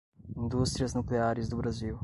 [0.35, 1.99] Indústrias Nucleares do Brasil